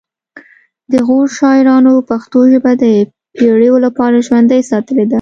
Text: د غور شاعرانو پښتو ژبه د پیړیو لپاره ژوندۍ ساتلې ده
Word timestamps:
د 0.91 0.93
غور 1.07 1.27
شاعرانو 1.37 1.93
پښتو 2.09 2.39
ژبه 2.51 2.71
د 2.83 2.85
پیړیو 3.35 3.75
لپاره 3.85 4.23
ژوندۍ 4.27 4.61
ساتلې 4.71 5.03
ده 5.07 5.09